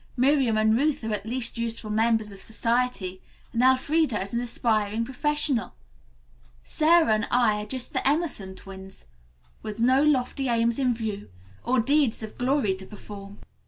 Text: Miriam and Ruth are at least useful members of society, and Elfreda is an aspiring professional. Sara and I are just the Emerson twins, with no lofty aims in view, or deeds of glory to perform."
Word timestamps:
Miriam 0.17 0.57
and 0.57 0.75
Ruth 0.75 1.03
are 1.03 1.13
at 1.13 1.27
least 1.27 1.59
useful 1.59 1.91
members 1.91 2.31
of 2.31 2.41
society, 2.41 3.21
and 3.53 3.61
Elfreda 3.61 4.19
is 4.19 4.33
an 4.33 4.39
aspiring 4.39 5.05
professional. 5.05 5.75
Sara 6.63 7.13
and 7.13 7.27
I 7.29 7.61
are 7.61 7.67
just 7.67 7.93
the 7.93 8.07
Emerson 8.09 8.55
twins, 8.55 9.05
with 9.61 9.79
no 9.79 10.01
lofty 10.01 10.49
aims 10.49 10.79
in 10.79 10.95
view, 10.95 11.29
or 11.63 11.79
deeds 11.79 12.23
of 12.23 12.39
glory 12.39 12.73
to 12.77 12.85
perform." 12.87 13.41